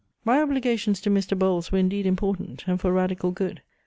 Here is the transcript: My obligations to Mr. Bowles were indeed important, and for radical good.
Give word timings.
My 0.25 0.41
obligations 0.41 0.99
to 1.01 1.11
Mr. 1.11 1.37
Bowles 1.37 1.71
were 1.71 1.77
indeed 1.77 2.07
important, 2.07 2.63
and 2.65 2.81
for 2.81 2.91
radical 2.91 3.29
good. 3.29 3.61